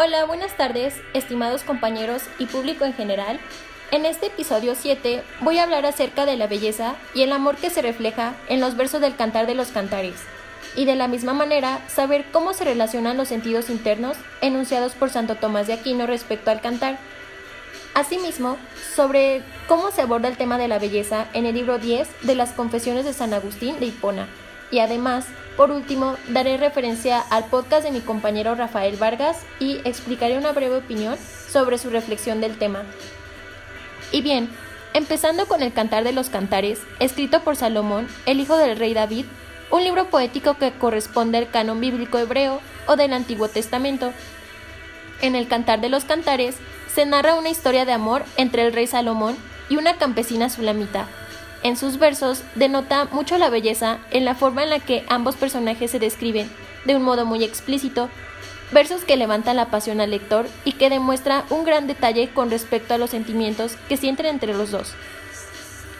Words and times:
Hola, 0.00 0.26
buenas 0.26 0.56
tardes, 0.56 0.94
estimados 1.12 1.64
compañeros 1.64 2.22
y 2.38 2.46
público 2.46 2.84
en 2.84 2.94
general. 2.94 3.40
En 3.90 4.06
este 4.06 4.26
episodio 4.26 4.76
7 4.76 5.24
voy 5.40 5.58
a 5.58 5.64
hablar 5.64 5.86
acerca 5.86 6.24
de 6.24 6.36
la 6.36 6.46
belleza 6.46 6.94
y 7.14 7.22
el 7.22 7.32
amor 7.32 7.56
que 7.56 7.68
se 7.68 7.82
refleja 7.82 8.36
en 8.48 8.60
los 8.60 8.76
versos 8.76 9.00
del 9.00 9.16
Cantar 9.16 9.48
de 9.48 9.56
los 9.56 9.72
Cantares, 9.72 10.14
y 10.76 10.84
de 10.84 10.94
la 10.94 11.08
misma 11.08 11.32
manera 11.32 11.80
saber 11.88 12.26
cómo 12.30 12.54
se 12.54 12.62
relacionan 12.62 13.16
los 13.16 13.26
sentidos 13.26 13.70
internos 13.70 14.16
enunciados 14.40 14.92
por 14.92 15.10
Santo 15.10 15.34
Tomás 15.34 15.66
de 15.66 15.72
Aquino 15.72 16.06
respecto 16.06 16.52
al 16.52 16.60
cantar. 16.60 16.96
Asimismo, 17.94 18.56
sobre 18.94 19.42
cómo 19.66 19.90
se 19.90 20.02
aborda 20.02 20.28
el 20.28 20.36
tema 20.36 20.58
de 20.58 20.68
la 20.68 20.78
belleza 20.78 21.26
en 21.32 21.44
el 21.44 21.56
libro 21.56 21.78
10 21.78 22.08
de 22.22 22.36
las 22.36 22.52
Confesiones 22.52 23.04
de 23.04 23.14
San 23.14 23.34
Agustín 23.34 23.80
de 23.80 23.86
Hipona, 23.86 24.28
y 24.70 24.80
además, 24.80 25.26
por 25.56 25.70
último, 25.70 26.16
daré 26.28 26.56
referencia 26.56 27.20
al 27.20 27.44
podcast 27.46 27.84
de 27.84 27.90
mi 27.90 28.00
compañero 28.00 28.54
Rafael 28.54 28.96
Vargas 28.96 29.38
y 29.58 29.80
explicaré 29.84 30.38
una 30.38 30.52
breve 30.52 30.76
opinión 30.76 31.16
sobre 31.48 31.78
su 31.78 31.90
reflexión 31.90 32.40
del 32.40 32.58
tema. 32.58 32.82
Y 34.12 34.22
bien, 34.22 34.48
empezando 34.94 35.46
con 35.46 35.62
el 35.62 35.72
Cantar 35.72 36.04
de 36.04 36.12
los 36.12 36.28
Cantares, 36.28 36.80
escrito 37.00 37.40
por 37.40 37.56
Salomón, 37.56 38.08
el 38.26 38.40
hijo 38.40 38.56
del 38.56 38.78
rey 38.78 38.94
David, 38.94 39.24
un 39.70 39.84
libro 39.84 40.08
poético 40.08 40.54
que 40.54 40.72
corresponde 40.72 41.38
al 41.38 41.50
canon 41.50 41.80
bíblico 41.80 42.18
hebreo 42.18 42.60
o 42.86 42.96
del 42.96 43.12
Antiguo 43.12 43.48
Testamento. 43.48 44.12
En 45.20 45.34
el 45.34 45.48
Cantar 45.48 45.80
de 45.80 45.88
los 45.88 46.04
Cantares 46.04 46.56
se 46.94 47.04
narra 47.04 47.34
una 47.34 47.50
historia 47.50 47.84
de 47.84 47.92
amor 47.92 48.24
entre 48.36 48.62
el 48.62 48.72
rey 48.72 48.86
Salomón 48.86 49.36
y 49.68 49.76
una 49.76 49.96
campesina 49.96 50.48
sulamita, 50.48 51.06
en 51.62 51.76
sus 51.76 51.98
versos 51.98 52.42
denota 52.54 53.06
mucho 53.06 53.36
la 53.38 53.50
belleza 53.50 53.98
en 54.10 54.24
la 54.24 54.34
forma 54.34 54.62
en 54.62 54.70
la 54.70 54.80
que 54.80 55.04
ambos 55.08 55.36
personajes 55.36 55.90
se 55.90 55.98
describen, 55.98 56.50
de 56.84 56.96
un 56.96 57.02
modo 57.02 57.26
muy 57.26 57.42
explícito, 57.42 58.08
versos 58.70 59.04
que 59.04 59.16
levantan 59.16 59.56
la 59.56 59.66
pasión 59.66 60.00
al 60.00 60.10
lector 60.10 60.46
y 60.64 60.72
que 60.72 60.90
demuestra 60.90 61.44
un 61.50 61.64
gran 61.64 61.86
detalle 61.86 62.28
con 62.28 62.50
respecto 62.50 62.94
a 62.94 62.98
los 62.98 63.10
sentimientos 63.10 63.76
que 63.88 63.96
sienten 63.96 64.26
entre 64.26 64.54
los 64.54 64.70
dos. 64.70 64.92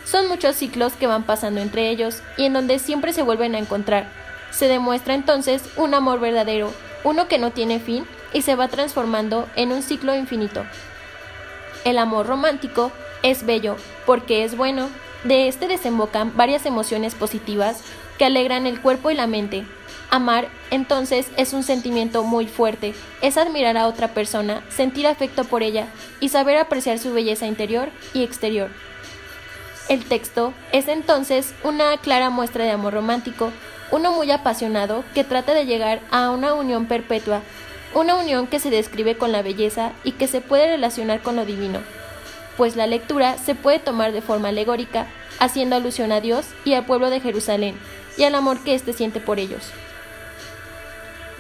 Son 0.05 0.29
muchos 0.29 0.57
ciclos 0.57 0.95
que 0.95 1.07
van 1.07 1.25
pasando 1.25 1.61
entre 1.61 1.91
ellos 1.91 2.23
y 2.37 2.45
en 2.45 2.53
donde 2.53 2.79
siempre 2.79 3.13
se 3.13 3.23
vuelven 3.23 3.55
a 3.55 3.59
encontrar. 3.59 4.09
Se 4.51 4.69
demuestra 4.69 5.15
entonces 5.15 5.63
un 5.77 5.93
amor 5.93 6.21
verdadero, 6.21 6.73
uno 7.05 7.29
que 7.29 7.39
no 7.39 7.51
tiene 7.51 7.81
fin 7.81 8.07
y 8.33 8.43
se 8.43 8.55
va 8.55 8.69
transformando 8.69 9.47
en 9.57 9.73
un 9.73 9.83
ciclo 9.83 10.15
infinito. 10.15 10.65
El 11.85 11.99
amor 11.99 12.27
romántico 12.27 12.91
es 13.23 13.45
bello 13.45 13.77
porque 14.07 14.45
es 14.45 14.57
bueno 14.57 14.89
de 15.25 15.49
este 15.49 15.67
desembocan 15.67 16.37
varias 16.37 16.67
emociones 16.67 17.15
positivas 17.15 17.83
que 18.19 18.25
alegran 18.25 18.67
el 18.67 18.81
cuerpo 18.81 19.11
y 19.11 19.15
la 19.15 19.27
mente. 19.27 19.65
Amar, 20.11 20.49
entonces, 20.71 21.29
es 21.37 21.53
un 21.53 21.63
sentimiento 21.63 22.23
muy 22.25 22.47
fuerte, 22.47 22.95
es 23.21 23.37
admirar 23.37 23.77
a 23.77 23.87
otra 23.87 24.09
persona, 24.09 24.63
sentir 24.71 25.07
afecto 25.07 25.45
por 25.45 25.63
ella 25.63 25.87
y 26.21 26.31
saber 26.31 26.57
apreciar 26.57 26.99
su 26.99 27.13
belleza 27.13 27.47
interior 27.47 27.91
y 28.15 28.23
exterior. 28.23 28.71
El 29.89 30.05
texto 30.05 30.55
es 30.73 30.89
entonces 30.89 31.55
una 31.63 31.97
clara 31.99 32.31
muestra 32.31 32.65
de 32.65 32.71
amor 32.71 32.95
romántico, 32.95 33.51
uno 33.91 34.13
muy 34.13 34.31
apasionado 34.31 35.05
que 35.15 35.25
trata 35.25 35.53
de 35.53 35.67
llegar 35.67 36.01
a 36.11 36.31
una 36.31 36.55
unión 36.55 36.87
perpetua, 36.87 37.43
una 37.95 38.15
unión 38.15 38.47
que 38.47 38.61
se 38.61 38.71
describe 38.71 39.17
con 39.17 39.33
la 39.33 39.43
belleza 39.43 39.93
y 40.05 40.13
que 40.13 40.27
se 40.27 40.41
puede 40.41 40.67
relacionar 40.69 41.21
con 41.21 41.37
lo 41.37 41.45
divino 41.45 41.81
pues 42.59 42.75
la 42.75 42.89
lectura 42.89 43.39
se 43.39 43.55
puede 43.55 43.79
tomar 43.79 44.11
de 44.13 44.21
forma 44.21 44.49
alegórica, 44.49 45.07
haciendo 45.39 45.77
alusión 45.77 46.11
a 46.11 46.21
Dios 46.21 46.45
y 46.65 46.75
al 46.75 46.85
pueblo 46.85 47.09
de 47.09 47.21
Jerusalén, 47.21 47.77
y 48.19 48.25
al 48.25 48.35
amor 48.35 48.59
que 48.65 48.75
éste 48.75 48.93
siente 48.93 49.21
por 49.21 49.39
ellos. 49.39 49.63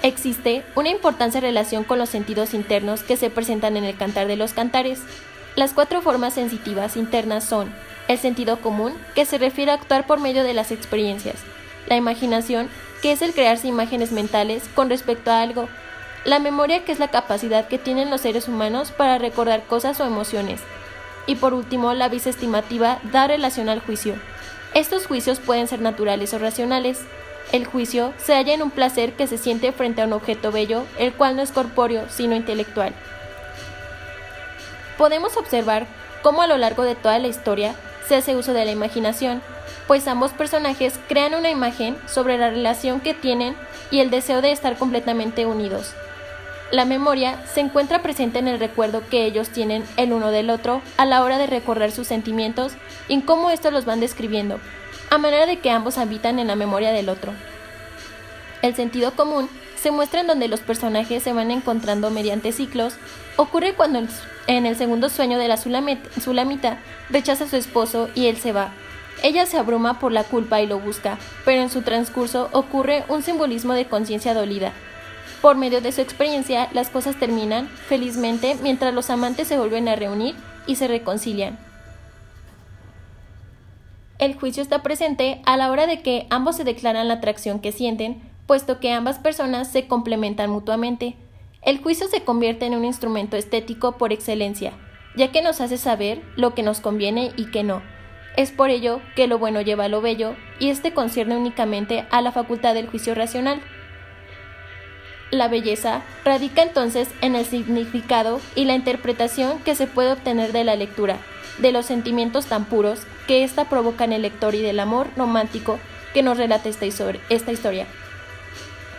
Existe 0.05 0.63
una 0.77 0.91
importante 0.91 1.41
relación 1.41 1.83
con 1.83 1.99
los 1.99 2.09
sentidos 2.09 2.55
internos 2.55 3.03
que 3.03 3.17
se 3.17 3.31
presentan 3.31 3.77
en 3.77 3.83
el 3.83 3.97
cantar 3.97 4.29
de 4.29 4.37
los 4.37 4.53
cantares. 4.53 5.01
Las 5.57 5.73
cuatro 5.73 6.03
formas 6.03 6.35
sensitivas 6.35 6.97
internas 6.97 7.43
son 7.43 7.75
el 8.07 8.17
sentido 8.17 8.61
común, 8.61 8.95
que 9.17 9.25
se 9.25 9.39
refiere 9.39 9.73
a 9.73 9.75
actuar 9.75 10.07
por 10.07 10.21
medio 10.21 10.45
de 10.45 10.55
las 10.55 10.71
experiencias, 10.71 11.35
la 11.89 11.97
imaginación, 11.97 12.71
que 13.03 13.11
es 13.11 13.23
el 13.23 13.35
crearse 13.35 13.67
imágenes 13.67 14.13
mentales 14.13 14.63
con 14.77 14.89
respecto 14.89 15.33
a 15.33 15.43
algo, 15.43 15.69
la 16.25 16.39
memoria, 16.39 16.85
que 16.85 16.93
es 16.93 17.01
la 17.01 17.09
capacidad 17.09 17.67
que 17.67 17.79
tienen 17.79 18.09
los 18.09 18.21
seres 18.21 18.47
humanos 18.47 18.93
para 18.93 19.19
recordar 19.19 19.65
cosas 19.65 19.99
o 20.01 20.05
emociones, 20.05 20.61
y 21.29 21.37
por 21.37 21.53
último, 21.53 21.93
la 21.93 22.09
visa 22.09 22.31
estimativa 22.31 22.99
da 23.13 23.29
relación 23.29 23.69
al 23.69 23.81
juicio. 23.81 24.15
Estos 24.75 25.07
juicios 25.07 25.39
pueden 25.39 25.69
ser 25.69 25.81
naturales 25.81 26.33
o 26.33 26.39
racionales. 26.39 27.03
El 27.53 27.67
juicio 27.67 28.15
se 28.17 28.35
halla 28.35 28.55
en 28.55 28.63
un 28.63 28.71
placer 28.71 29.13
que 29.13 29.27
se 29.27 29.37
siente 29.37 29.71
frente 29.73 30.01
a 30.01 30.07
un 30.07 30.15
objeto 30.15 30.51
bello, 30.51 30.85
el 30.99 31.13
cual 31.13 31.37
no 31.37 31.43
es 31.43 31.53
corpóreo, 31.53 32.07
sino 32.09 32.35
intelectual. 32.35 32.95
Podemos 34.97 35.37
observar 35.37 35.87
cómo 36.23 36.41
a 36.41 36.47
lo 36.47 36.57
largo 36.57 36.83
de 36.83 36.95
toda 36.95 37.19
la 37.19 37.29
historia 37.29 37.75
se 38.09 38.17
hace 38.17 38.35
uso 38.35 38.55
de 38.55 38.65
la 38.65 38.73
imaginación, 38.73 39.43
pues 39.87 40.09
ambos 40.09 40.33
personajes 40.33 40.99
crean 41.09 41.35
una 41.35 41.51
imagen 41.51 41.99
sobre 42.07 42.39
la 42.39 42.49
relación 42.49 43.01
que 43.01 43.13
tienen 43.13 43.55
y 43.91 44.01
el 44.01 44.11
deseo 44.11 44.41
de 44.41 44.51
estar 44.51 44.79
completamente 44.79 45.45
unidos. 45.45 45.95
La 46.71 46.85
memoria 46.85 47.43
se 47.47 47.61
encuentra 47.61 48.03
presente 48.03 48.39
en 48.39 48.47
el 48.47 48.61
recuerdo 48.61 49.03
que 49.09 49.25
ellos 49.25 49.49
tienen 49.49 49.85
el 49.97 50.13
uno 50.13 50.31
del 50.31 50.51
otro 50.51 50.83
a 50.99 51.07
la 51.07 51.23
hora 51.23 51.39
de 51.39 51.47
recordar 51.47 51.93
sus 51.93 52.07
sentimientos 52.07 52.73
y 53.09 53.15
en 53.15 53.21
cómo 53.23 53.51
estos 53.51 53.73
los 53.73 53.87
van 53.87 54.01
describiendo, 54.01 54.61
a 55.09 55.17
manera 55.17 55.47
de 55.47 55.61
que 55.61 55.71
ambos 55.71 55.97
habitan 55.97 56.39
en 56.39 56.49
la 56.49 56.57
memoria 56.57 56.93
del 56.93 57.09
otro. 57.09 57.33
El 58.61 58.75
sentido 58.75 59.13
común 59.13 59.49
se 59.81 59.91
muestra 59.91 60.21
en 60.21 60.27
donde 60.27 60.49
los 60.49 60.61
personajes 60.61 61.23
se 61.23 61.33
van 61.33 61.51
encontrando 61.51 62.11
mediante 62.11 62.53
ciclos. 62.53 62.95
Ocurre 63.37 63.73
cuando 63.73 64.01
en 64.47 64.67
el 64.67 64.77
segundo 64.77 65.09
sueño 65.09 65.39
de 65.39 65.49
la 65.49 65.57
Sulamita 65.57 66.79
rechaza 67.09 67.45
a 67.45 67.49
su 67.49 67.57
esposo 67.57 68.11
y 68.15 68.27
él 68.27 68.37
se 68.37 68.53
va. 68.53 68.73
Ella 69.23 69.47
se 69.47 69.57
abruma 69.57 69.99
por 69.99 70.13
la 70.13 70.25
culpa 70.25 70.61
y 70.61 70.67
lo 70.67 70.79
busca, 70.79 71.19
pero 71.47 71.63
en 71.63 71.71
su 71.71 71.81
transcurso 71.81 72.51
ocurre 72.53 73.05
un 73.09 73.23
simbolismo 73.23 73.73
de 73.73 73.87
conciencia 73.87 74.35
dolida, 74.35 74.73
por 75.41 75.57
medio 75.57 75.81
de 75.81 75.93
su 75.93 76.01
experiencia, 76.01 76.69
las 76.73 76.91
cosas 76.91 77.19
terminan 77.19 77.69
felizmente 77.69 78.57
mientras 78.63 78.93
los 78.93 79.11
amantes 79.11 79.49
se 79.49 79.59
vuelven 79.59 79.89
a 79.89 79.97
reunir 79.97 80.35
y 80.67 80.77
se 80.77 80.89
reconcilian. 80.89 81.59
El 84.19 84.35
juicio 84.35 84.63
está 84.63 84.83
presente 84.83 85.41
a 85.47 85.57
la 85.57 85.71
hora 85.71 85.87
de 85.87 86.03
que 86.03 86.27
ambos 86.29 86.57
se 86.57 86.65
declaran 86.65 87.07
la 87.07 87.15
atracción 87.15 87.61
que 87.61 87.71
sienten, 87.71 88.21
puesto 88.47 88.81
que 88.81 88.91
ambas 88.91 89.21
personas 89.21 89.69
se 89.69 89.87
complementan 89.87 90.51
mutuamente. 90.51 91.15
El 91.63 91.81
juicio 91.81 92.09
se 92.09 92.25
convierte 92.25 92.67
en 92.67 92.75
un 92.75 92.85
instrumento 92.85 93.37
estético 93.37 93.93
por 93.93 94.13
excelencia, 94.13 94.73
ya 95.17 95.31
que 95.31 95.41
nos 95.41 95.61
hace 95.61 95.79
saber 95.79 96.21
lo 96.35 96.55
que 96.55 96.65
nos 96.65 96.81
conviene 96.81 97.31
y 97.37 97.51
que 97.53 97.63
no. 97.63 97.81
Es 98.37 98.51
por 98.51 98.71
ello 98.71 99.01
que 99.15 99.29
lo 99.29 99.39
bueno 99.39 99.61
lleva 99.61 99.85
a 99.85 99.89
lo 99.89 100.01
bello, 100.01 100.35
y 100.59 100.71
este 100.71 100.93
concierne 100.93 101.37
únicamente 101.37 102.07
a 102.11 102.21
la 102.21 102.33
facultad 102.33 102.75
del 102.75 102.89
juicio 102.89 103.15
racional. 103.15 103.61
La 105.31 105.49
belleza 105.49 106.03
radica 106.25 106.63
entonces 106.63 107.09
en 107.21 107.35
el 107.35 107.45
significado 107.45 108.41
y 108.55 108.65
la 108.65 108.75
interpretación 108.75 109.59
que 109.59 109.75
se 109.75 109.87
puede 109.87 110.13
obtener 110.13 110.53
de 110.53 110.65
la 110.65 110.75
lectura, 110.75 111.19
de 111.59 111.71
los 111.71 111.85
sentimientos 111.85 112.47
tan 112.47 112.65
puros 112.65 113.01
que 113.27 113.45
ésta 113.45 113.69
provoca 113.69 114.05
en 114.05 114.15
el 114.15 114.23
lector 114.23 114.55
y 114.55 114.63
del 114.63 114.81
amor 114.81 115.09
romántico 115.17 115.79
que 116.15 116.23
nos 116.23 116.39
relata 116.39 116.71
esta, 116.71 116.87
historia. 117.53 117.87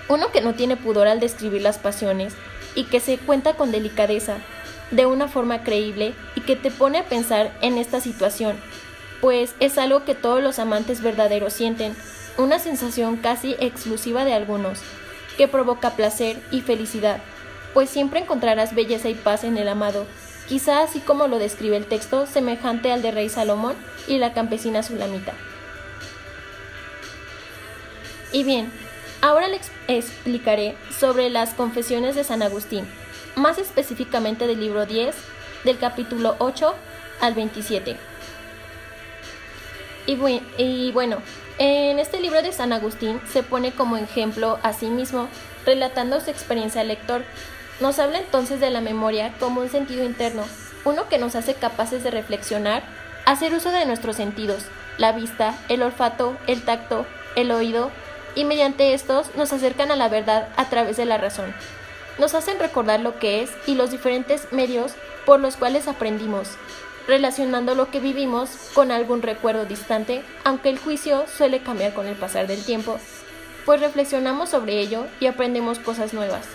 Uno 0.08 0.32
que 0.32 0.42
no 0.42 0.54
tiene 0.54 0.78
pudor 0.78 1.08
al 1.08 1.20
describir 1.20 1.64
las 1.64 1.80
pasiones 1.80 2.36
y 2.76 2.84
que 2.84 3.00
se 3.00 3.18
cuenta 3.18 3.54
con 3.54 3.72
delicadeza, 3.72 4.38
de 4.92 5.08
una 5.08 5.28
forma 5.28 5.64
creíble 5.64 6.14
y 6.36 6.42
que 6.42 6.56
te 6.56 6.70
pone 6.70 7.00
a 7.00 7.06
pensar 7.06 7.52
en 7.62 7.80
esta 7.80 8.02
situación, 8.02 8.56
pues 9.20 9.56
es 9.60 9.80
algo 9.80 10.06
que 10.06 10.16
todos 10.16 10.44
los 10.44 10.60
amantes 10.60 11.02
verdaderos 11.02 11.54
sienten, 11.54 11.96
una 12.38 12.60
sensación 12.60 13.18
casi 13.18 13.56
exclusiva 13.60 14.26
de 14.26 14.34
algunos, 14.34 14.80
que 15.40 15.48
provoca 15.48 15.92
placer 15.92 16.38
y 16.52 16.60
felicidad, 16.60 17.22
pues 17.74 17.90
siempre 17.90 18.20
encontrarás 18.20 18.76
belleza 18.76 19.08
y 19.08 19.14
paz 19.14 19.46
en 19.46 19.58
el 19.58 19.70
amado, 19.70 20.06
quizá 20.50 20.82
así 20.82 21.00
como 21.00 21.28
lo 21.28 21.40
describe 21.40 21.78
el 21.78 21.86
texto, 21.86 22.26
semejante 22.26 22.92
al 22.92 23.02
de 23.02 23.12
Rey 23.12 23.30
Salomón 23.30 23.78
y 24.06 24.18
la 24.18 24.34
campesina 24.34 24.84
Sulamita. 24.84 25.32
Y 28.34 28.44
bien, 28.44 28.70
ahora 29.22 29.48
les 29.48 29.72
explicaré 29.88 30.76
sobre 31.00 31.30
las 31.30 31.54
confesiones 31.54 32.16
de 32.16 32.26
San 32.26 32.42
Agustín, 32.42 32.86
más 33.38 33.60
específicamente 33.60 34.46
del 34.46 34.60
libro 34.60 34.86
10, 34.86 35.16
del 35.64 35.78
capítulo 35.78 36.36
8 36.40 36.76
al 37.22 37.34
27. 37.34 37.96
Y, 40.06 40.92
bueno, 40.92 41.20
en 41.60 42.00
este 42.00 42.22
libro 42.22 42.42
de 42.42 42.54
San 42.54 42.72
Agustín 42.72 43.20
se 43.32 43.44
pone 43.44 43.74
como 43.74 43.98
ejemplo 43.98 44.58
a 44.64 44.72
sí 44.72 44.88
mismo, 44.88 45.28
relatando 45.66 46.22
su 46.22 46.30
experiencia 46.30 46.82
al 46.82 46.88
lector. 46.88 47.24
Nos 47.82 48.00
habla 48.00 48.20
entonces 48.20 48.62
de 48.62 48.70
la 48.70 48.80
memoria 48.80 49.34
como 49.40 49.60
un 49.60 49.70
sentido 49.70 50.06
interno, 50.06 50.44
uno 50.86 51.10
que 51.10 51.18
nos 51.18 51.36
hace 51.36 51.56
capaces 51.56 52.02
de 52.02 52.12
reflexionar, 52.12 52.84
hacer 53.26 53.54
uso 53.54 53.72
de 53.72 53.86
nuestros 53.86 54.16
sentidos, 54.16 54.64
la 54.98 55.12
vista, 55.12 55.54
el 55.68 55.84
olfato, 55.84 56.38
el 56.48 56.64
tacto, 56.64 57.06
el 57.36 57.52
oído, 57.52 57.92
y 58.36 58.46
mediante 58.46 58.94
estos 58.94 59.36
nos 59.36 59.52
acercan 59.52 59.92
a 59.92 59.98
la 59.98 60.08
verdad 60.08 60.48
a 60.56 60.70
través 60.70 60.96
de 60.96 61.06
la 61.06 61.18
razón. 61.18 61.54
nos 62.18 62.36
hacen 62.36 62.60
recordar 62.60 63.00
lo 63.00 63.18
que 63.18 63.42
es 63.42 63.50
y 63.66 63.76
los 63.76 63.92
diferentes 63.92 64.52
medios 64.52 64.94
por 65.26 65.40
los 65.40 65.56
cuales 65.56 65.88
aprendimos, 65.88 66.50
relacionando 67.10 67.74
lo 67.74 67.90
que 67.90 68.00
vivimos 68.00 68.52
con 68.76 68.92
algún 68.92 69.24
recuerdo 69.24 69.66
distante, 69.66 70.22
aunque 70.44 70.70
el 70.70 70.78
juicio 70.78 71.26
suele 71.28 71.62
cambiar 71.62 71.96
con 71.96 72.06
el 72.06 72.16
pasar 72.16 72.46
del 72.46 72.64
tiempo, 72.64 73.00
pues 73.66 73.82
reflexionamos 73.82 74.50
sobre 74.50 74.80
ello 74.80 75.08
y 75.20 75.26
aprendemos 75.26 75.80
cosas 75.80 76.14
nuevas. 76.14 76.46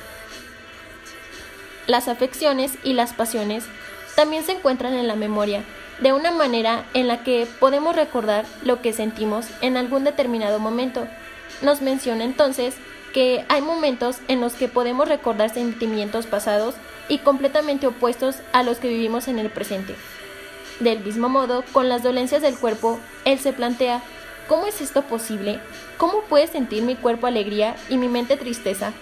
Las 1.88 2.06
afecciones 2.06 2.78
y 2.84 2.92
las 2.92 3.12
pasiones 3.12 3.64
también 4.14 4.44
se 4.44 4.52
encuentran 4.52 4.94
en 4.94 5.08
la 5.08 5.16
memoria, 5.16 5.64
de 6.00 6.12
una 6.12 6.30
manera 6.30 6.84
en 6.94 7.08
la 7.08 7.24
que 7.24 7.48
podemos 7.58 7.96
recordar 7.96 8.44
lo 8.62 8.80
que 8.80 8.92
sentimos 8.92 9.46
en 9.60 9.76
algún 9.76 10.04
determinado 10.04 10.60
momento. 10.60 11.08
Nos 11.62 11.82
menciona 11.82 12.22
entonces 12.22 12.76
que 13.12 13.44
hay 13.48 13.60
momentos 13.60 14.18
en 14.28 14.40
los 14.40 14.54
que 14.54 14.68
podemos 14.68 15.08
recordar 15.08 15.50
sentimientos 15.52 16.26
pasados 16.26 16.76
y 17.08 17.18
completamente 17.18 17.88
opuestos 17.88 18.36
a 18.52 18.62
los 18.62 18.78
que 18.78 18.88
vivimos 18.88 19.26
en 19.26 19.40
el 19.40 19.50
presente. 19.50 19.96
Del 20.80 21.00
mismo 21.00 21.28
modo, 21.28 21.64
con 21.72 21.88
las 21.88 22.02
dolencias 22.02 22.42
del 22.42 22.58
cuerpo, 22.58 22.98
él 23.24 23.38
se 23.38 23.52
plantea, 23.52 24.02
¿cómo 24.48 24.66
es 24.66 24.80
esto 24.80 25.02
posible? 25.02 25.60
¿Cómo 25.98 26.22
puede 26.22 26.48
sentir 26.48 26.82
mi 26.82 26.96
cuerpo 26.96 27.28
alegría 27.28 27.76
y 27.88 27.96
mi 27.96 28.08
mente 28.08 28.36
tristeza? 28.36 28.92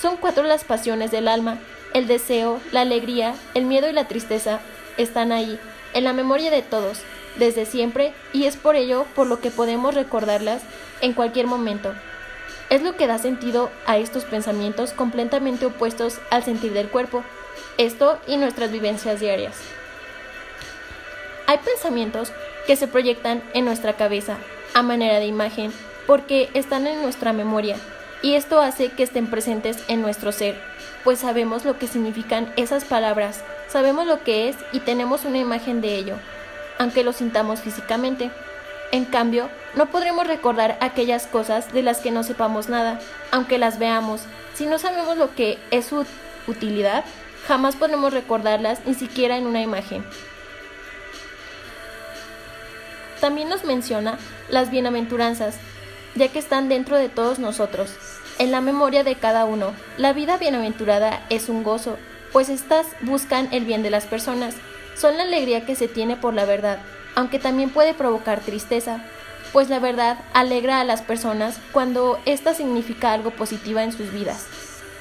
Son 0.00 0.16
cuatro 0.16 0.42
las 0.42 0.64
pasiones 0.64 1.12
del 1.12 1.28
alma, 1.28 1.58
el 1.94 2.08
deseo, 2.08 2.60
la 2.72 2.80
alegría, 2.80 3.34
el 3.54 3.66
miedo 3.66 3.88
y 3.88 3.92
la 3.92 4.08
tristeza 4.08 4.60
están 4.96 5.30
ahí, 5.30 5.60
en 5.94 6.04
la 6.04 6.12
memoria 6.12 6.50
de 6.50 6.62
todos, 6.62 6.98
desde 7.36 7.66
siempre, 7.66 8.14
y 8.32 8.46
es 8.46 8.56
por 8.56 8.74
ello 8.74 9.06
por 9.14 9.26
lo 9.28 9.40
que 9.40 9.50
podemos 9.50 9.94
recordarlas 9.94 10.62
en 11.02 11.12
cualquier 11.12 11.46
momento. 11.46 11.94
Es 12.68 12.82
lo 12.82 12.96
que 12.96 13.06
da 13.06 13.18
sentido 13.18 13.70
a 13.86 13.98
estos 13.98 14.24
pensamientos 14.24 14.92
completamente 14.92 15.66
opuestos 15.66 16.18
al 16.30 16.42
sentir 16.42 16.72
del 16.72 16.88
cuerpo, 16.88 17.22
esto 17.78 18.18
y 18.26 18.38
nuestras 18.38 18.72
vivencias 18.72 19.20
diarias. 19.20 19.54
Hay 21.46 21.58
pensamientos 21.58 22.32
que 22.66 22.76
se 22.76 22.88
proyectan 22.88 23.42
en 23.54 23.64
nuestra 23.64 23.94
cabeza 23.94 24.36
a 24.74 24.82
manera 24.82 25.18
de 25.18 25.26
imagen 25.26 25.72
porque 26.06 26.50
están 26.54 26.86
en 26.86 27.02
nuestra 27.02 27.32
memoria 27.32 27.76
y 28.22 28.34
esto 28.34 28.60
hace 28.60 28.90
que 28.90 29.02
estén 29.02 29.26
presentes 29.26 29.82
en 29.88 30.00
nuestro 30.00 30.32
ser, 30.32 30.56
pues 31.04 31.18
sabemos 31.18 31.64
lo 31.64 31.78
que 31.78 31.88
significan 31.88 32.52
esas 32.56 32.84
palabras, 32.84 33.42
sabemos 33.68 34.06
lo 34.06 34.22
que 34.22 34.48
es 34.48 34.56
y 34.72 34.80
tenemos 34.80 35.24
una 35.24 35.38
imagen 35.38 35.80
de 35.80 35.96
ello, 35.96 36.16
aunque 36.78 37.04
lo 37.04 37.12
sintamos 37.12 37.60
físicamente. 37.60 38.30
En 38.92 39.06
cambio, 39.06 39.48
no 39.74 39.86
podremos 39.86 40.26
recordar 40.26 40.76
aquellas 40.80 41.26
cosas 41.26 41.72
de 41.72 41.82
las 41.82 41.98
que 41.98 42.10
no 42.10 42.22
sepamos 42.22 42.68
nada, 42.68 43.00
aunque 43.30 43.58
las 43.58 43.78
veamos. 43.78 44.22
Si 44.54 44.66
no 44.66 44.78
sabemos 44.78 45.16
lo 45.16 45.34
que 45.34 45.58
es 45.70 45.86
su 45.86 46.04
utilidad, 46.46 47.04
jamás 47.48 47.74
podremos 47.74 48.12
recordarlas 48.12 48.80
ni 48.86 48.94
siquiera 48.94 49.36
en 49.38 49.46
una 49.46 49.62
imagen. 49.62 50.04
También 53.22 53.48
nos 53.48 53.62
menciona 53.62 54.18
las 54.50 54.72
bienaventuranzas, 54.72 55.54
ya 56.16 56.26
que 56.26 56.40
están 56.40 56.68
dentro 56.68 56.96
de 56.96 57.08
todos 57.08 57.38
nosotros, 57.38 57.94
en 58.40 58.50
la 58.50 58.60
memoria 58.60 59.04
de 59.04 59.14
cada 59.14 59.44
uno. 59.44 59.74
La 59.96 60.12
vida 60.12 60.38
bienaventurada 60.38 61.24
es 61.30 61.48
un 61.48 61.62
gozo, 61.62 61.98
pues 62.32 62.48
éstas 62.48 62.84
buscan 63.02 63.48
el 63.52 63.64
bien 63.64 63.84
de 63.84 63.90
las 63.90 64.06
personas, 64.06 64.56
son 64.96 65.18
la 65.18 65.22
alegría 65.22 65.64
que 65.64 65.76
se 65.76 65.86
tiene 65.86 66.16
por 66.16 66.34
la 66.34 66.46
verdad, 66.46 66.80
aunque 67.14 67.38
también 67.38 67.70
puede 67.70 67.94
provocar 67.94 68.40
tristeza, 68.40 69.04
pues 69.52 69.70
la 69.70 69.78
verdad 69.78 70.18
alegra 70.32 70.80
a 70.80 70.84
las 70.84 71.00
personas 71.00 71.60
cuando 71.70 72.18
ésta 72.24 72.54
significa 72.54 73.12
algo 73.12 73.30
positivo 73.30 73.78
en 73.78 73.92
sus 73.92 74.12
vidas, 74.12 74.48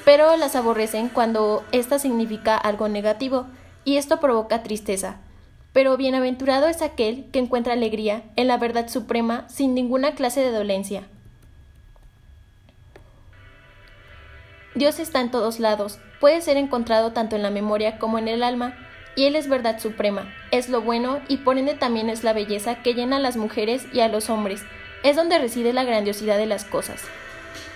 pero 0.05 0.37
las 0.37 0.55
aborrecen 0.55 1.09
cuando 1.09 1.65
ésta 1.71 1.97
significa 1.97 2.55
algo 2.55 2.87
negativo, 2.87 3.47
y 3.83 3.97
esto 3.97 4.19
provoca 4.19 4.61
tristeza. 4.61 5.17
Pero 5.73 5.97
bienaventurado 5.97 6.67
es 6.67 6.81
aquel 6.81 7.25
que 7.31 7.39
encuentra 7.39 7.73
alegría 7.73 8.23
en 8.35 8.47
la 8.47 8.57
verdad 8.57 8.89
suprema 8.89 9.47
sin 9.49 9.73
ninguna 9.73 10.15
clase 10.15 10.41
de 10.41 10.51
dolencia. 10.51 11.03
Dios 14.75 14.99
está 14.99 15.21
en 15.21 15.31
todos 15.31 15.59
lados, 15.59 15.99
puede 16.19 16.41
ser 16.41 16.57
encontrado 16.57 17.11
tanto 17.11 17.35
en 17.35 17.41
la 17.41 17.51
memoria 17.51 17.99
como 17.99 18.17
en 18.19 18.27
el 18.27 18.41
alma, 18.41 18.73
y 19.15 19.25
Él 19.25 19.35
es 19.35 19.49
verdad 19.49 19.79
suprema, 19.79 20.33
es 20.51 20.69
lo 20.69 20.81
bueno 20.81 21.19
y 21.27 21.37
por 21.37 21.57
ende 21.57 21.73
también 21.73 22.09
es 22.09 22.23
la 22.23 22.31
belleza 22.31 22.81
que 22.81 22.93
llena 22.93 23.17
a 23.17 23.19
las 23.19 23.35
mujeres 23.35 23.85
y 23.91 23.99
a 23.99 24.07
los 24.07 24.29
hombres, 24.29 24.63
es 25.03 25.17
donde 25.17 25.39
reside 25.39 25.73
la 25.73 25.83
grandiosidad 25.83 26.37
de 26.37 26.45
las 26.45 26.63
cosas. 26.63 27.01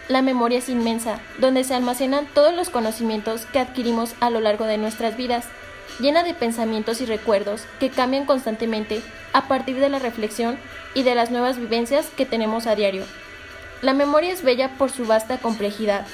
La 0.08 0.22
memoria 0.22 0.60
es 0.60 0.70
inmensa, 0.70 1.20
donde 1.40 1.64
se 1.64 1.74
almacenan 1.74 2.28
todos 2.34 2.54
los 2.54 2.70
conocimientos 2.70 3.46
que 3.48 3.60
adquirimos 3.60 4.14
a 4.20 4.30
lo 4.30 4.40
largo 4.40 4.66
de 4.66 4.78
nuestras 4.78 5.18
vidas, 5.18 5.48
llena 6.00 6.24
de 6.24 6.34
pensamientos 6.34 7.02
y 7.02 7.06
recuerdos 7.06 7.64
que 7.80 7.90
cambian 7.90 8.26
constantemente 8.26 9.02
a 9.34 9.48
partir 9.48 9.78
de 9.80 9.90
la 9.90 10.00
reflexión 10.00 10.58
y 10.94 11.04
de 11.04 11.16
las 11.16 11.32
nuevas 11.32 11.58
vivencias 11.58 12.08
que 12.16 12.26
tenemos 12.26 12.68
a 12.68 12.76
diario. 12.76 13.06
La 13.82 13.94
memoria 13.94 14.32
es 14.32 14.44
bella 14.44 14.70
por 14.78 14.92
su 14.92 15.06
vasta 15.06 15.38
complejidad, 15.38 16.06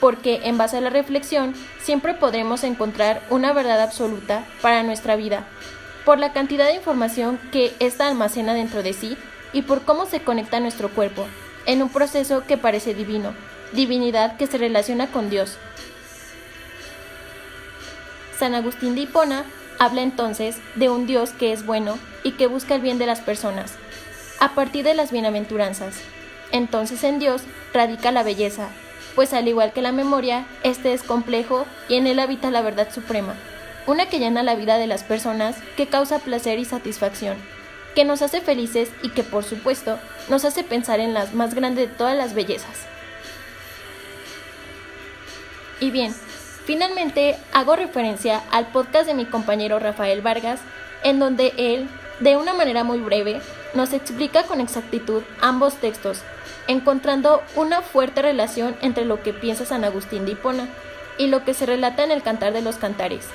porque 0.00 0.40
en 0.44 0.58
base 0.58 0.78
a 0.78 0.80
la 0.80 0.90
reflexión 0.90 1.54
siempre 1.82 2.14
podremos 2.14 2.64
encontrar 2.64 3.22
una 3.30 3.52
verdad 3.52 3.80
absoluta 3.82 4.44
para 4.62 4.82
nuestra 4.82 5.16
vida, 5.16 5.44
por 6.04 6.18
la 6.18 6.32
cantidad 6.32 6.66
de 6.66 6.74
información 6.74 7.38
que 7.52 7.74
ésta 7.78 8.08
almacena 8.08 8.54
dentro 8.54 8.82
de 8.82 8.94
sí 8.94 9.16
y 9.52 9.62
por 9.62 9.82
cómo 9.82 10.06
se 10.06 10.22
conecta 10.22 10.60
nuestro 10.60 10.88
cuerpo, 10.88 11.26
en 11.66 11.82
un 11.82 11.90
proceso 11.90 12.44
que 12.46 12.56
parece 12.56 12.94
divino, 12.94 13.34
divinidad 13.72 14.36
que 14.36 14.46
se 14.46 14.58
relaciona 14.58 15.08
con 15.08 15.28
Dios. 15.28 15.58
San 18.40 18.54
Agustín 18.54 18.94
de 18.94 19.02
Hipona 19.02 19.44
habla 19.78 20.00
entonces 20.00 20.56
de 20.74 20.88
un 20.88 21.06
Dios 21.06 21.32
que 21.32 21.52
es 21.52 21.66
bueno 21.66 21.98
y 22.22 22.32
que 22.32 22.46
busca 22.46 22.74
el 22.74 22.80
bien 22.80 22.96
de 22.96 23.04
las 23.04 23.20
personas, 23.20 23.74
a 24.38 24.54
partir 24.54 24.82
de 24.82 24.94
las 24.94 25.12
bienaventuranzas. 25.12 25.96
Entonces 26.50 27.04
en 27.04 27.18
Dios 27.18 27.42
radica 27.74 28.12
la 28.12 28.22
belleza, 28.22 28.68
pues 29.14 29.34
al 29.34 29.46
igual 29.46 29.74
que 29.74 29.82
la 29.82 29.92
memoria, 29.92 30.46
este 30.62 30.94
es 30.94 31.02
complejo 31.02 31.66
y 31.90 31.96
en 31.96 32.06
él 32.06 32.18
habita 32.18 32.50
la 32.50 32.62
verdad 32.62 32.90
suprema, 32.90 33.34
una 33.86 34.06
que 34.06 34.18
llena 34.18 34.42
la 34.42 34.54
vida 34.54 34.78
de 34.78 34.86
las 34.86 35.04
personas, 35.04 35.58
que 35.76 35.88
causa 35.88 36.18
placer 36.18 36.58
y 36.58 36.64
satisfacción, 36.64 37.36
que 37.94 38.06
nos 38.06 38.22
hace 38.22 38.40
felices 38.40 38.90
y 39.02 39.10
que 39.10 39.22
por 39.22 39.44
supuesto 39.44 39.98
nos 40.30 40.46
hace 40.46 40.64
pensar 40.64 40.98
en 40.98 41.12
las 41.12 41.34
más 41.34 41.52
grandes 41.52 41.90
de 41.90 41.94
todas 41.94 42.16
las 42.16 42.32
bellezas. 42.32 42.86
Y 45.78 45.90
bien, 45.90 46.14
finalmente 46.70 47.36
hago 47.52 47.74
referencia 47.74 48.44
al 48.52 48.68
podcast 48.68 49.04
de 49.04 49.14
mi 49.14 49.24
compañero 49.24 49.80
Rafael 49.80 50.20
Vargas, 50.22 50.60
en 51.02 51.18
donde 51.18 51.52
él, 51.56 51.88
de 52.20 52.36
una 52.36 52.54
manera 52.54 52.84
muy 52.84 53.00
breve, 53.00 53.40
nos 53.74 53.92
explica 53.92 54.44
con 54.44 54.60
exactitud 54.60 55.24
ambos 55.40 55.74
textos, 55.74 56.20
encontrando 56.68 57.42
una 57.56 57.82
fuerte 57.82 58.22
relación 58.22 58.76
entre 58.82 59.04
lo 59.04 59.20
que 59.20 59.32
piensa 59.32 59.64
San 59.64 59.82
Agustín 59.82 60.26
de 60.26 60.30
Hipona 60.30 60.68
y 61.18 61.26
lo 61.26 61.44
que 61.44 61.54
se 61.54 61.66
relata 61.66 62.04
en 62.04 62.12
el 62.12 62.22
Cantar 62.22 62.52
de 62.52 62.62
los 62.62 62.76
Cantares, 62.76 63.26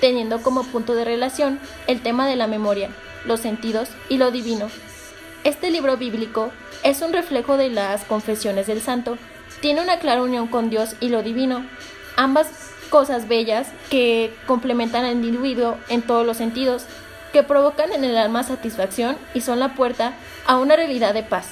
teniendo 0.00 0.40
como 0.40 0.64
punto 0.64 0.94
de 0.94 1.04
relación 1.04 1.60
el 1.88 2.00
tema 2.00 2.26
de 2.26 2.36
la 2.36 2.46
memoria, 2.46 2.88
los 3.26 3.40
sentidos 3.40 3.90
y 4.08 4.16
lo 4.16 4.30
divino. 4.30 4.70
Este 5.44 5.70
libro 5.70 5.98
bíblico 5.98 6.50
es 6.84 7.02
un 7.02 7.12
reflejo 7.12 7.58
de 7.58 7.68
las 7.68 8.04
confesiones 8.04 8.66
del 8.66 8.80
santo, 8.80 9.18
tiene 9.60 9.82
una 9.82 9.98
clara 9.98 10.22
unión 10.22 10.46
con 10.46 10.70
Dios 10.70 10.96
y 11.00 11.10
lo 11.10 11.22
divino, 11.22 11.66
ambas 12.16 12.48
cosas 12.90 13.28
bellas 13.28 13.68
que 13.90 14.34
complementan 14.46 15.04
al 15.04 15.12
individuo 15.12 15.78
en 15.88 16.02
todos 16.02 16.26
los 16.26 16.36
sentidos, 16.36 16.84
que 17.32 17.42
provocan 17.42 17.92
en 17.92 18.04
el 18.04 18.16
alma 18.16 18.42
satisfacción 18.42 19.16
y 19.32 19.40
son 19.40 19.58
la 19.58 19.74
puerta 19.74 20.12
a 20.46 20.58
una 20.58 20.76
realidad 20.76 21.14
de 21.14 21.22
paz 21.22 21.46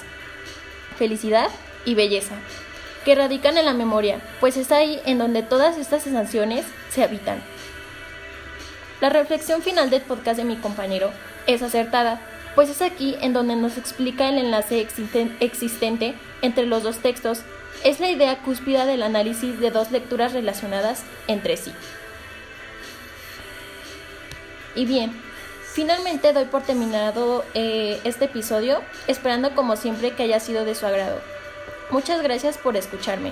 felicidad 1.01 1.49
y 1.83 1.95
belleza, 1.95 2.35
que 3.05 3.15
radican 3.15 3.57
en 3.57 3.65
la 3.65 3.73
memoria, 3.73 4.21
pues 4.39 4.55
es 4.55 4.71
ahí 4.71 5.01
en 5.03 5.17
donde 5.17 5.41
todas 5.41 5.79
estas 5.79 6.03
sensaciones 6.03 6.63
se 6.91 7.03
habitan. 7.03 7.41
La 9.01 9.09
reflexión 9.09 9.63
final 9.63 9.89
del 9.89 10.03
podcast 10.03 10.37
de 10.37 10.43
mi 10.43 10.57
compañero 10.57 11.09
es 11.47 11.63
acertada, 11.63 12.21
pues 12.53 12.69
es 12.69 12.83
aquí 12.83 13.15
en 13.19 13.33
donde 13.33 13.55
nos 13.55 13.79
explica 13.79 14.29
el 14.29 14.37
enlace 14.37 14.87
existente 15.39 16.13
entre 16.43 16.67
los 16.67 16.83
dos 16.83 16.99
textos, 16.99 17.41
es 17.83 17.99
la 17.99 18.09
idea 18.09 18.39
cúspida 18.39 18.85
del 18.85 19.03
análisis 19.03 19.59
de 19.59 19.71
dos 19.71 19.91
lecturas 19.91 20.33
relacionadas 20.33 21.03
entre 21.27 21.57
sí. 21.57 21.71
Y 24.75 24.85
bien, 24.85 25.11
Finalmente 25.73 26.33
doy 26.33 26.45
por 26.45 26.63
terminado 26.63 27.45
eh, 27.53 28.01
este 28.03 28.25
episodio, 28.25 28.81
esperando 29.07 29.55
como 29.55 29.77
siempre 29.77 30.11
que 30.11 30.23
haya 30.23 30.41
sido 30.41 30.65
de 30.65 30.75
su 30.75 30.85
agrado. 30.85 31.21
Muchas 31.91 32.21
gracias 32.21 32.57
por 32.57 32.75
escucharme. 32.75 33.31